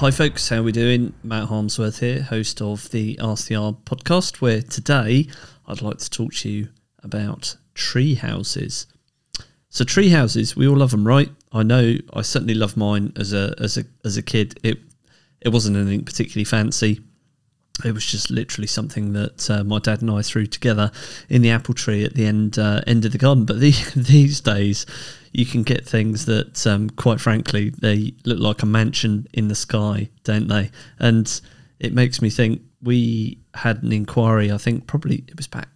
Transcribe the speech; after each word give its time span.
Hi, 0.00 0.10
folks. 0.10 0.50
How 0.50 0.58
are 0.58 0.62
we 0.62 0.72
doing? 0.72 1.14
Matt 1.22 1.48
Harmsworth 1.48 2.00
here, 2.00 2.20
host 2.20 2.60
of 2.60 2.90
the 2.90 3.16
RCR 3.16 3.78
podcast, 3.84 4.42
where 4.42 4.60
today 4.60 5.26
I'd 5.66 5.80
like 5.80 5.96
to 5.96 6.10
talk 6.10 6.34
to 6.34 6.50
you 6.50 6.68
about 7.02 7.56
tree 7.72 8.12
houses. 8.12 8.86
So, 9.70 9.86
tree 9.86 10.10
houses, 10.10 10.54
we 10.54 10.68
all 10.68 10.76
love 10.76 10.90
them, 10.90 11.06
right? 11.06 11.30
I 11.50 11.62
know. 11.62 11.94
I 12.12 12.20
certainly 12.20 12.52
love 12.52 12.76
mine 12.76 13.14
as 13.16 13.32
a 13.32 13.54
as 13.58 13.78
a 13.78 13.84
as 14.04 14.18
a 14.18 14.22
kid. 14.22 14.60
It 14.62 14.80
it 15.40 15.48
wasn't 15.48 15.78
anything 15.78 16.04
particularly 16.04 16.44
fancy. 16.44 17.00
It 17.84 17.92
was 17.92 18.06
just 18.06 18.30
literally 18.30 18.66
something 18.66 19.12
that 19.12 19.50
uh, 19.50 19.62
my 19.62 19.78
dad 19.78 20.00
and 20.00 20.10
I 20.10 20.22
threw 20.22 20.46
together 20.46 20.90
in 21.28 21.42
the 21.42 21.50
apple 21.50 21.74
tree 21.74 22.04
at 22.04 22.14
the 22.14 22.24
end 22.24 22.58
uh, 22.58 22.80
end 22.86 23.04
of 23.04 23.12
the 23.12 23.18
garden. 23.18 23.44
But 23.44 23.60
the, 23.60 23.72
these 23.96 24.40
days, 24.40 24.86
you 25.32 25.44
can 25.44 25.62
get 25.62 25.86
things 25.86 26.24
that, 26.24 26.66
um, 26.66 26.88
quite 26.90 27.20
frankly, 27.20 27.70
they 27.70 28.14
look 28.24 28.38
like 28.38 28.62
a 28.62 28.66
mansion 28.66 29.26
in 29.34 29.48
the 29.48 29.54
sky, 29.54 30.08
don't 30.24 30.48
they? 30.48 30.70
And 30.98 31.40
it 31.78 31.92
makes 31.92 32.22
me 32.22 32.30
think. 32.30 32.62
We 32.82 33.40
had 33.54 33.82
an 33.82 33.90
inquiry. 33.90 34.52
I 34.52 34.58
think 34.58 34.86
probably 34.86 35.24
it 35.26 35.36
was 35.36 35.46
back 35.46 35.68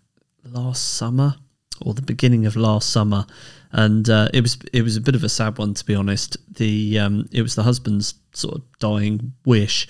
last 0.44 0.94
summer 0.94 1.36
or 1.82 1.94
the 1.94 2.02
beginning 2.02 2.46
of 2.46 2.56
last 2.56 2.90
summer, 2.90 3.26
and 3.72 4.08
uh, 4.08 4.28
it 4.32 4.42
was 4.42 4.58
it 4.72 4.82
was 4.82 4.96
a 4.96 5.00
bit 5.00 5.14
of 5.14 5.24
a 5.24 5.28
sad 5.28 5.58
one 5.58 5.74
to 5.74 5.84
be 5.84 5.94
honest. 5.94 6.36
The 6.54 6.98
um, 6.98 7.28
it 7.32 7.42
was 7.42 7.54
the 7.54 7.62
husband's 7.62 8.14
sort 8.32 8.56
of 8.56 8.62
dying 8.78 9.32
wish 9.44 9.88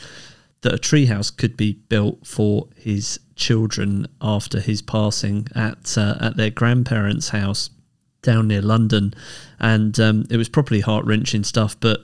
that 0.62 0.74
a 0.74 0.78
treehouse 0.78 1.34
could 1.34 1.56
be 1.56 1.72
built 1.72 2.26
for 2.26 2.68
his 2.76 3.18
children 3.34 4.06
after 4.20 4.60
his 4.60 4.82
passing 4.82 5.46
at 5.54 5.96
uh, 5.96 6.16
at 6.20 6.36
their 6.36 6.50
grandparents' 6.50 7.30
house 7.30 7.70
down 8.22 8.48
near 8.48 8.62
London, 8.62 9.14
and 9.58 9.98
um, 9.98 10.26
it 10.30 10.36
was 10.36 10.48
properly 10.48 10.80
heart 10.80 11.04
wrenching 11.06 11.44
stuff. 11.44 11.78
But 11.80 12.00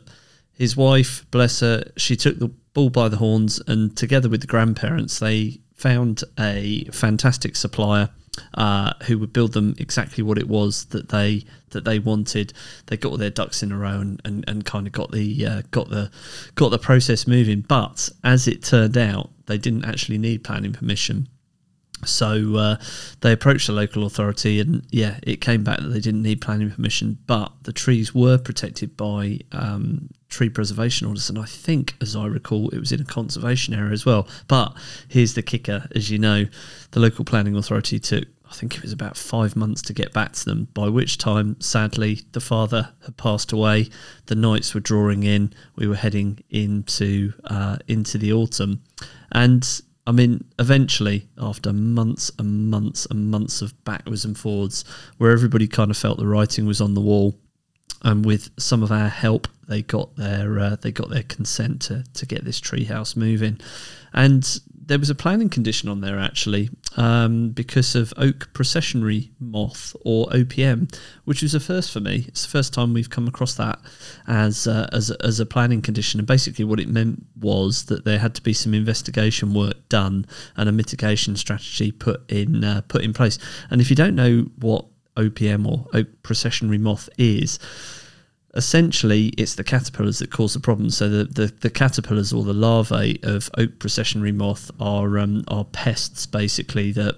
his 0.53 0.77
wife, 0.77 1.27
bless 1.31 1.61
her, 1.61 1.85
she 1.97 2.17
took 2.17 2.39
the 2.39 2.48
bull 2.73 2.91
by 2.91 3.09
the 3.09 3.19
horns, 3.19 3.61
and 3.67 3.95
together 3.97 4.29
with 4.29 4.41
the 4.41 4.47
grandparents, 4.47 5.19
they 5.19 5.61
found 5.75 6.25
a 6.39 6.85
fantastic 6.93 7.55
supplier 7.55 8.09
uh, 8.55 8.92
who 9.05 9.19
would 9.19 9.33
build 9.33 9.53
them 9.53 9.75
exactly 9.79 10.23
what 10.23 10.39
it 10.39 10.48
was 10.48 10.87
that 10.87 11.09
they 11.09 11.45
that 11.70 11.84
they 11.84 11.98
wanted. 11.98 12.53
They 12.87 12.97
got 12.97 13.11
all 13.11 13.17
their 13.19 13.31
ducks 13.31 13.62
in 13.62 13.73
a 13.73 13.77
row 13.77 14.01
and, 14.01 14.20
and, 14.25 14.45
and 14.48 14.65
kind 14.65 14.87
of 14.87 14.92
got 14.92 15.12
the 15.12 15.47
uh, 15.47 15.62
got 15.70 15.91
the 15.91 16.11
got 16.55 16.70
the 16.70 16.79
process 16.79 17.27
moving. 17.27 17.61
But 17.61 18.09
as 18.25 18.48
it 18.48 18.62
turned 18.62 18.97
out, 18.97 19.31
they 19.47 19.59
didn't 19.59 19.84
actually 19.84 20.19
need 20.19 20.45
planning 20.45 20.73
permission. 20.73 21.29
So 22.05 22.57
uh, 22.57 22.77
they 23.23 23.33
approached 23.33 23.69
the 23.69 23.73
local 23.73 24.05
authority, 24.05 24.61
and 24.61 24.87
yeah, 24.91 25.19
it 25.23 25.41
came 25.41 25.64
back 25.64 25.81
that 25.81 25.89
they 25.89 26.01
didn't 26.01 26.23
need 26.23 26.41
planning 26.41 26.70
permission, 26.70 27.19
but 27.27 27.53
the 27.62 27.73
trees 27.73 28.14
were 28.14 28.37
protected 28.37 28.97
by 28.97 29.41
um, 29.53 30.11
tree 30.37 30.48
preservation 30.51 31.06
orders, 31.06 31.31
and 31.31 31.39
I 31.39 31.47
think, 31.47 31.95
as 32.03 32.15
I 32.15 32.27
recall, 32.27 32.69
it 32.69 32.79
was 32.79 32.92
in 32.92 33.01
a 33.01 33.05
conservation 33.05 33.73
area 33.73 33.92
as 33.92 34.05
well. 34.05 34.29
But 34.48 34.77
here's 35.09 35.33
the 35.33 35.42
kicker: 35.42 35.89
as 35.95 36.11
you 36.11 36.19
know, 36.19 36.45
the 36.91 37.01
local 37.01 37.25
planning 37.25 37.56
authority 37.56 37.98
took. 37.98 38.25
I 38.48 38.53
think 38.53 38.77
it 38.77 38.83
was 38.83 38.92
about 38.92 39.17
five 39.17 39.57
months 39.57 39.81
to 39.83 39.95
get 39.95 40.12
back 40.12 40.33
to 40.34 40.45
them, 40.45 40.69
by 40.75 40.89
which 40.89 41.17
time, 41.17 41.57
sadly, 41.59 42.20
the 42.33 42.41
father 42.41 42.91
had 43.05 43.17
passed 43.17 43.51
away. 43.51 43.89
The 44.27 44.34
nights 44.34 44.75
were 44.75 44.81
drawing 44.81 45.23
in. 45.23 45.55
We 45.75 45.89
were 45.89 45.97
heading 45.97 46.45
into 46.51 47.33
uh, 47.45 47.79
into 47.89 48.19
the 48.19 48.34
autumn, 48.34 48.83
and 49.33 49.67
I 50.07 50.12
mean, 50.12 50.45
eventually, 50.59 51.29
after 51.39 51.73
months 51.73 52.31
and 52.39 52.69
months 52.70 53.07
and 53.07 53.31
months 53.31 53.62
of 53.62 53.83
backwards 53.84 54.27
and 54.27 54.37
forwards, 54.37 54.84
where 55.17 55.31
everybody 55.31 55.67
kind 55.67 55.91
of 55.91 55.97
felt 55.97 56.19
the 56.19 56.27
writing 56.27 56.67
was 56.67 56.83
on 56.83 56.92
the 56.92 57.01
wall, 57.01 57.34
and 58.03 58.27
with 58.27 58.51
some 58.59 58.83
of 58.83 58.92
our 58.92 59.09
help, 59.09 59.48
they 59.69 59.83
got 59.83 60.17
their 60.17 60.59
uh, 60.59 60.77
they 60.81 60.92
got 60.92 61.11
their 61.11 61.22
consent 61.25 61.83
to 61.83 62.05
to 62.14 62.27
get 62.27 62.45
this 62.45 62.61
treehouse 62.61 63.17
moving, 63.17 63.61
and 64.13 64.61
there 64.86 64.98
was 64.98 65.11
a 65.11 65.14
planning 65.14 65.48
condition 65.48 65.89
on 65.89 66.01
there 66.01 66.18
actually 66.18 66.70
um, 66.96 67.51
because 67.51 67.96
of 67.96 68.14
oak 68.17 68.48
processionary 68.52 69.30
moth 69.41 69.96
or 70.05 70.29
OPM, 70.29 70.95
which 71.24 71.42
was 71.42 71.55
a 71.55 71.61
first 71.61 71.91
for 71.91 72.01
me. 72.01 72.24
It's 72.29 72.42
the 72.42 72.51
first 72.51 72.73
time 72.73 72.95
we've 72.95 73.11
come 73.11 73.27
across 73.27 73.55
that 73.55 73.80
as 74.29 74.67
uh, 74.67 74.89
as 74.92 75.11
as 75.11 75.41
a 75.41 75.46
planning 75.46 75.83
condition. 75.83 76.20
And 76.20 76.27
basically, 76.27 76.64
what 76.64 76.80
it 76.80 76.89
meant 76.89 77.27
was 77.41 77.86
that 77.86 78.05
there 78.05 78.18
had 78.18 78.35
to 78.36 78.42
be 78.42 78.52
some 78.52 78.74
investigation 78.74 79.55
work 79.55 79.89
done 79.89 80.27
and 80.57 80.68
a 80.68 80.73
mitigation 80.73 81.36
strategy 81.36 81.91
put 81.91 82.30
in 82.30 82.62
uh, 82.62 82.83
put 82.89 83.02
in 83.02 83.12
place. 83.12 83.39
And 83.70 83.80
if 83.80 83.91
you 83.91 83.96
don't 83.96 84.14
know 84.14 84.46
what 84.61 84.86
OPM 85.17 85.67
or 85.67 85.86
oak 85.95 86.08
processionary 86.23 86.80
moth 86.80 87.08
is 87.18 87.58
essentially 88.56 89.28
it's 89.39 89.55
the 89.55 89.64
caterpillars 89.64 90.18
that 90.18 90.30
cause 90.30 90.55
the 90.55 90.61
problem. 90.61 90.90
So 90.90 91.08
the, 91.08 91.24
the, 91.24 91.46
the 91.61 91.70
caterpillars 91.70 92.33
or 92.33 92.42
the 92.42 92.55
larvae 92.55 93.20
of 93.22 93.50
oak 93.56 93.78
processionary 93.78 94.34
moth 94.34 94.70
are 94.80 95.18
um, 95.18 95.44
are 95.48 95.64
pests 95.64 96.27
basically 96.27 96.92
that 96.92 97.17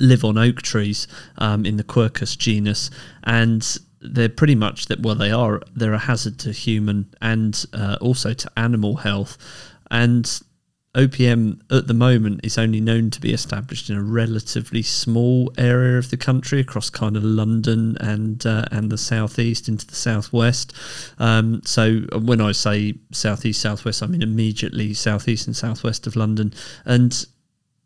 live 0.00 0.24
on 0.24 0.36
oak 0.36 0.62
trees 0.62 1.08
um, 1.38 1.64
in 1.64 1.76
the 1.76 1.84
Quercus 1.84 2.36
genus, 2.36 2.90
and 3.24 3.78
they're 4.00 4.28
pretty 4.28 4.54
much 4.54 4.86
that. 4.86 5.00
Well, 5.00 5.14
they 5.14 5.30
are 5.30 5.62
they're 5.74 5.94
a 5.94 5.98
hazard 5.98 6.38
to 6.40 6.52
human 6.52 7.14
and 7.20 7.64
uh, 7.72 7.96
also 8.00 8.32
to 8.34 8.50
animal 8.56 8.96
health, 8.96 9.38
and 9.90 10.40
OPM 10.98 11.60
at 11.70 11.86
the 11.86 11.94
moment 11.94 12.40
is 12.42 12.58
only 12.58 12.80
known 12.80 13.10
to 13.10 13.20
be 13.20 13.32
established 13.32 13.88
in 13.88 13.96
a 13.96 14.02
relatively 14.02 14.82
small 14.82 15.52
area 15.56 15.96
of 15.96 16.10
the 16.10 16.16
country 16.16 16.58
across 16.58 16.90
kind 16.90 17.16
of 17.16 17.22
London 17.22 17.96
and 18.00 18.44
uh, 18.44 18.64
and 18.72 18.90
the 18.90 18.98
southeast 18.98 19.68
into 19.68 19.86
the 19.86 19.94
southwest. 19.94 20.72
Um, 21.20 21.62
so 21.64 22.00
when 22.20 22.40
I 22.40 22.50
say 22.50 22.94
southeast 23.12 23.60
southwest, 23.60 24.02
I 24.02 24.06
mean 24.06 24.22
immediately 24.22 24.92
southeast 24.92 25.46
and 25.46 25.54
southwest 25.54 26.08
of 26.08 26.16
London, 26.16 26.52
and 26.84 27.24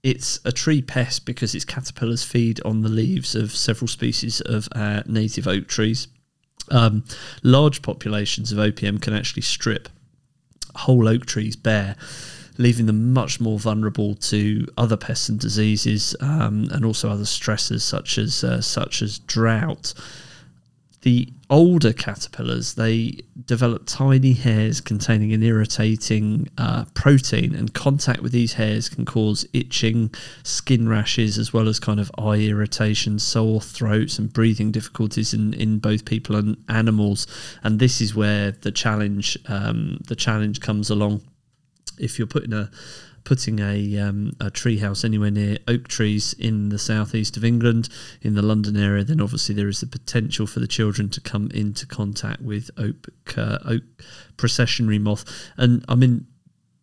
it's 0.02 0.40
a 0.46 0.52
tree 0.52 0.80
pest 0.80 1.26
because 1.26 1.54
its 1.54 1.66
caterpillars 1.66 2.24
feed 2.24 2.62
on 2.64 2.80
the 2.80 2.88
leaves 2.88 3.34
of 3.34 3.54
several 3.54 3.88
species 3.88 4.40
of 4.40 4.70
uh, 4.72 5.02
native 5.04 5.46
oak 5.46 5.68
trees. 5.68 6.08
Um, 6.70 7.04
large 7.42 7.82
populations 7.82 8.52
of 8.52 8.58
OPM 8.58 9.02
can 9.02 9.12
actually 9.12 9.42
strip 9.42 9.90
whole 10.74 11.06
oak 11.06 11.26
trees 11.26 11.56
bare 11.56 11.96
leaving 12.58 12.86
them 12.86 13.12
much 13.12 13.40
more 13.40 13.58
vulnerable 13.58 14.14
to 14.14 14.66
other 14.76 14.96
pests 14.96 15.28
and 15.28 15.38
diseases, 15.38 16.14
um, 16.20 16.68
and 16.72 16.84
also 16.84 17.10
other 17.10 17.24
stresses 17.24 17.82
such 17.84 18.18
as 18.18 18.44
uh, 18.44 18.60
such 18.60 19.02
as 19.02 19.18
drought. 19.20 19.94
The 21.02 21.28
older 21.50 21.92
caterpillars 21.92 22.74
they 22.74 23.18
develop 23.44 23.82
tiny 23.86 24.34
hairs 24.34 24.80
containing 24.80 25.32
an 25.32 25.42
irritating 25.42 26.48
uh, 26.56 26.84
protein, 26.94 27.56
and 27.56 27.74
contact 27.74 28.20
with 28.20 28.30
these 28.30 28.52
hairs 28.52 28.88
can 28.88 29.04
cause 29.04 29.44
itching, 29.52 30.14
skin 30.44 30.88
rashes, 30.88 31.38
as 31.38 31.52
well 31.52 31.68
as 31.68 31.80
kind 31.80 31.98
of 31.98 32.10
eye 32.16 32.38
irritation, 32.38 33.18
sore 33.18 33.60
throats, 33.60 34.18
and 34.18 34.32
breathing 34.32 34.70
difficulties 34.70 35.34
in, 35.34 35.54
in 35.54 35.78
both 35.78 36.04
people 36.04 36.36
and 36.36 36.56
animals. 36.68 37.26
And 37.64 37.80
this 37.80 38.00
is 38.00 38.14
where 38.14 38.52
the 38.52 38.70
challenge 38.70 39.36
um, 39.48 39.98
the 40.06 40.16
challenge 40.16 40.60
comes 40.60 40.88
along 40.88 41.22
if 41.98 42.18
you're 42.18 42.26
putting 42.26 42.52
a 42.52 42.70
putting 43.24 43.60
a 43.60 43.98
um, 43.98 44.32
a 44.40 44.50
tree 44.50 44.78
house 44.78 45.04
anywhere 45.04 45.30
near 45.30 45.56
oak 45.68 45.86
trees 45.88 46.32
in 46.34 46.70
the 46.70 46.78
southeast 46.78 47.36
of 47.36 47.44
England, 47.44 47.88
in 48.20 48.34
the 48.34 48.42
London 48.42 48.76
area, 48.76 49.04
then 49.04 49.20
obviously 49.20 49.54
there 49.54 49.68
is 49.68 49.80
the 49.80 49.86
potential 49.86 50.46
for 50.46 50.60
the 50.60 50.66
children 50.66 51.08
to 51.10 51.20
come 51.20 51.50
into 51.52 51.86
contact 51.86 52.40
with 52.42 52.70
oak 52.76 53.08
uh, 53.36 53.58
oak 53.64 53.82
processionary 54.36 55.00
moth. 55.00 55.24
And 55.56 55.84
I 55.88 55.94
mean, 55.94 56.26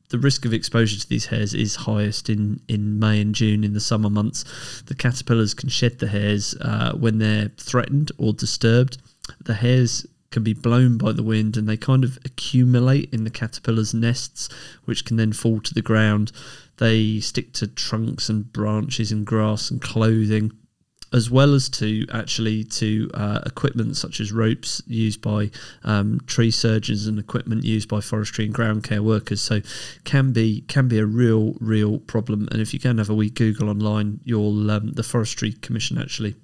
the 0.09 0.19
risk 0.19 0.45
of 0.45 0.53
exposure 0.53 0.99
to 0.99 1.07
these 1.07 1.27
hairs 1.27 1.53
is 1.53 1.75
highest 1.75 2.29
in, 2.29 2.61
in 2.67 2.99
May 2.99 3.21
and 3.21 3.35
June 3.35 3.63
in 3.63 3.73
the 3.73 3.79
summer 3.79 4.09
months. 4.09 4.83
The 4.87 4.95
caterpillars 4.95 5.53
can 5.53 5.69
shed 5.69 5.99
the 5.99 6.07
hairs 6.07 6.55
uh, 6.61 6.93
when 6.93 7.19
they're 7.19 7.51
threatened 7.57 8.11
or 8.17 8.33
disturbed. 8.33 8.97
The 9.43 9.53
hairs 9.53 10.05
can 10.31 10.43
be 10.43 10.53
blown 10.53 10.97
by 10.97 11.11
the 11.11 11.23
wind 11.23 11.57
and 11.57 11.67
they 11.67 11.77
kind 11.77 12.03
of 12.03 12.17
accumulate 12.25 13.11
in 13.13 13.23
the 13.23 13.29
caterpillar's 13.29 13.93
nests, 13.93 14.49
which 14.85 15.05
can 15.05 15.17
then 15.17 15.33
fall 15.33 15.59
to 15.61 15.73
the 15.73 15.81
ground. 15.81 16.31
They 16.77 17.19
stick 17.19 17.53
to 17.53 17.67
trunks 17.67 18.29
and 18.29 18.51
branches 18.51 19.11
and 19.11 19.25
grass 19.25 19.71
and 19.71 19.81
clothing, 19.81 20.51
as 21.11 21.29
well 21.31 21.55
as 21.55 21.67
to 21.69 22.05
actually 22.13 22.63
to 22.63 23.09
uh, 23.13 23.41
equipment 23.45 23.97
such 23.97 24.19
as 24.19 24.31
ropes 24.31 24.81
used 24.85 25.21
by 25.21 25.49
um, 25.83 26.21
tree 26.27 26.51
surgeons 26.51 27.07
and 27.07 27.17
equipment 27.17 27.63
used 27.63 27.89
by 27.89 27.99
forestry 27.99 28.45
and 28.45 28.53
ground 28.53 28.83
care 28.83 29.01
workers. 29.01 29.41
So 29.41 29.61
can 30.03 30.31
be 30.31 30.61
can 30.61 30.87
be 30.87 30.99
a 30.99 31.05
real 31.05 31.55
real 31.59 31.97
problem. 31.97 32.47
And 32.51 32.61
if 32.61 32.73
you 32.73 32.79
and 32.83 32.99
have 32.99 33.09
a 33.09 33.15
wee 33.15 33.29
Google 33.29 33.69
online, 33.69 34.19
you'll 34.23 34.69
um, 34.69 34.91
the 34.91 35.03
Forestry 35.03 35.53
Commission 35.53 35.97
actually 35.97 36.35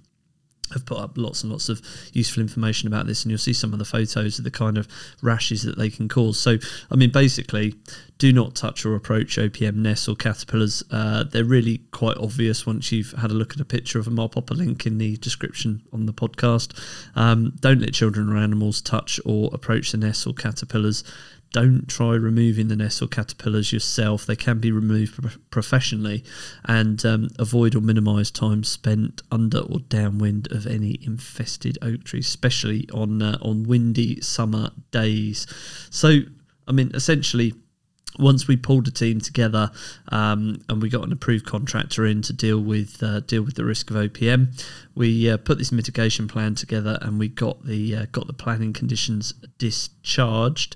have 0.74 0.86
put 0.86 0.98
up 0.98 1.18
lots 1.18 1.44
and 1.44 1.52
lots 1.52 1.70
of 1.70 1.82
useful 2.14 2.42
information 2.42 2.88
about 2.88 3.08
this, 3.08 3.24
and 3.24 3.32
you'll 3.32 3.38
see 3.38 3.54
some 3.54 3.74
of 3.74 3.80
the 3.80 3.86
photos 3.86 4.38
of 4.38 4.44
the 4.44 4.52
kind 4.52 4.78
of 4.78 4.88
rashes 5.22 5.64
that 5.64 5.78
they 5.78 5.90
can 5.90 6.08
cause. 6.08 6.40
So, 6.40 6.58
I 6.92 6.96
mean, 6.96 7.12
basically, 7.12 7.76
do 8.18 8.32
not 8.32 8.56
touch 8.56 8.86
or 8.86 8.96
approach 8.96 9.38
OPM 9.38 9.76
nests 9.76 10.08
or 10.08 10.16
caterpillars. 10.16 10.84
Uh, 10.90 11.24
they're 11.24 11.44
really 11.44 11.80
quite 11.92 12.18
obvious 12.18 12.66
once 12.66 12.92
you've 12.92 13.12
had 13.14 13.32
a 13.32 13.34
look 13.34 13.54
at 13.54 13.60
a 13.60 13.66
picture 13.66 14.00
of 14.00 14.06
them. 14.06 14.20
I'll 14.20 14.30
pop 14.30 14.50
a 14.52 14.54
link 14.54 14.86
in 14.86 14.98
the 14.98 15.18
description 15.18 15.84
on 15.92 16.06
the 16.06 16.14
podcast. 16.14 16.80
Um, 17.16 17.54
don't 17.60 17.80
let 17.80 17.94
children 17.94 18.32
or 18.32 18.38
animals 18.38 18.82
touch 18.82 19.20
or 19.26 19.50
approach 19.54 19.92
the 19.92 19.98
nests 19.98 20.26
or 20.26 20.34
caterpillars 20.34 21.04
don't 21.56 21.88
try 21.88 22.16
removing 22.16 22.68
the 22.68 22.76
nests 22.76 23.02
or 23.02 23.08
caterpillars 23.08 23.72
yourself. 23.72 24.26
They 24.26 24.36
can 24.36 24.60
be 24.60 24.74
removed 24.74 25.16
pro- 25.16 25.32
professionally 25.52 26.22
and 26.66 27.04
um, 27.06 27.30
avoid 27.40 27.76
or 27.76 27.80
minimise 27.80 28.30
time 28.30 28.66
spent 28.66 29.22
under 29.32 29.60
or 29.60 29.80
downwind 29.80 30.52
of 30.52 30.68
any 30.68 31.00
infested 31.02 31.78
oak 31.82 32.04
trees, 32.04 32.28
especially 32.28 32.90
on 32.94 33.22
uh, 33.22 33.38
on 33.42 33.64
windy 33.64 34.20
summer 34.20 34.72
days. 34.92 35.48
So, 35.90 36.20
I 36.68 36.74
mean, 36.74 36.92
essentially, 36.94 37.54
once 38.20 38.48
we 38.48 38.58
pulled 38.58 38.88
a 38.88 38.92
team 38.92 39.20
together 39.20 39.72
um, 40.10 40.62
and 40.70 40.82
we 40.82 40.90
got 40.90 41.04
an 41.04 41.12
approved 41.12 41.46
contractor 41.46 42.06
in 42.06 42.22
to 42.24 42.34
deal 42.34 42.60
with 42.60 43.02
uh, 43.04 43.20
deal 43.22 43.44
with 43.44 43.56
the 43.56 43.66
risk 43.66 43.90
of 43.90 43.98
OPM, 43.98 44.48
we 44.96 45.30
uh, 45.30 45.38
put 45.38 45.58
this 45.58 45.72
mitigation 45.72 46.28
plan 46.28 46.56
together 46.56 46.98
and 47.02 47.20
we 47.20 47.28
got 47.28 47.66
the 47.66 47.96
uh, 47.96 48.06
got 48.12 48.28
the 48.28 48.34
planning 48.34 48.74
conditions 48.74 49.34
discharged. 49.58 50.76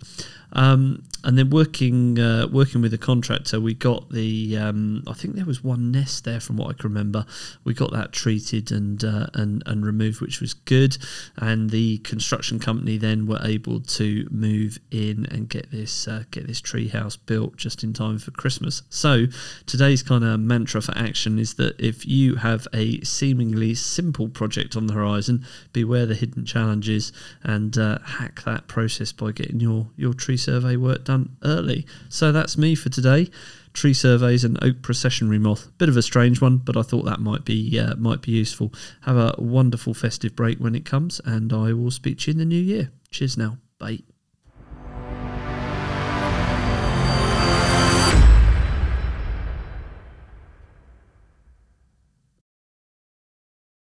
Um, 0.51 1.03
and 1.23 1.37
then 1.37 1.49
working 1.49 2.17
uh, 2.17 2.47
working 2.51 2.81
with 2.81 2.91
the 2.91 2.97
contractor, 2.97 3.59
we 3.59 3.73
got 3.73 4.09
the 4.09 4.57
um, 4.57 5.03
I 5.05 5.13
think 5.13 5.35
there 5.35 5.45
was 5.45 5.63
one 5.63 5.91
nest 5.91 6.23
there 6.23 6.39
from 6.39 6.57
what 6.57 6.69
I 6.69 6.73
can 6.73 6.89
remember. 6.89 7.25
We 7.63 7.73
got 7.73 7.91
that 7.91 8.13
treated 8.13 8.71
and 8.71 9.03
uh, 9.03 9.27
and 9.33 9.61
and 9.65 9.85
removed, 9.85 10.21
which 10.21 10.39
was 10.39 10.53
good. 10.53 10.97
And 11.37 11.69
the 11.69 11.99
construction 11.99 12.57
company 12.59 12.97
then 12.97 13.27
were 13.27 13.41
able 13.43 13.81
to 13.81 14.27
move 14.31 14.79
in 14.91 15.25
and 15.29 15.49
get 15.49 15.71
this 15.71 16.07
uh, 16.07 16.23
get 16.31 16.47
this 16.47 16.61
tree 16.61 16.87
house 16.87 17.15
built 17.29 17.55
just 17.55 17.83
in 17.83 17.93
time 17.93 18.17
for 18.17 18.31
Christmas. 18.31 18.81
So 18.89 19.27
today's 19.67 20.01
kind 20.01 20.23
of 20.23 20.39
mantra 20.39 20.81
for 20.81 20.97
action 20.97 21.37
is 21.37 21.53
that 21.53 21.79
if 21.79 22.03
you 22.07 22.35
have 22.37 22.67
a 22.73 22.99
seemingly 23.01 23.75
simple 23.75 24.29
project 24.29 24.75
on 24.75 24.87
the 24.87 24.95
horizon, 24.95 25.45
beware 25.71 26.07
the 26.07 26.15
hidden 26.15 26.43
challenges 26.43 27.13
and 27.43 27.77
uh, 27.77 27.99
hack 28.03 28.41
that 28.45 28.67
process 28.67 29.11
by 29.11 29.31
getting 29.31 29.59
your 29.59 29.91
your 29.95 30.15
tree 30.15 30.37
survey 30.37 30.75
work 30.75 31.05
done 31.05 31.37
early. 31.43 31.85
So 32.09 32.31
that's 32.31 32.57
me 32.57 32.73
for 32.73 32.89
today. 32.89 33.29
Tree 33.73 33.93
surveys 33.93 34.43
and 34.43 34.61
oak 34.63 34.77
processionary 34.77 35.39
moth. 35.39 35.69
Bit 35.77 35.89
of 35.89 35.97
a 35.97 36.01
strange 36.01 36.41
one, 36.41 36.57
but 36.57 36.75
I 36.75 36.81
thought 36.81 37.05
that 37.05 37.19
might 37.19 37.45
be 37.45 37.79
uh, 37.79 37.95
might 37.95 38.23
be 38.23 38.31
useful. 38.31 38.73
Have 39.01 39.17
a 39.17 39.35
wonderful 39.37 39.93
festive 39.93 40.35
break 40.35 40.57
when 40.57 40.73
it 40.73 40.83
comes, 40.83 41.21
and 41.23 41.53
I 41.53 41.73
will 41.73 41.91
speak 41.91 42.17
to 42.19 42.31
you 42.31 42.33
in 42.33 42.39
the 42.39 42.45
new 42.45 42.63
year. 42.73 42.89
Cheers 43.11 43.37
now. 43.37 43.57
Bye. 43.77 44.08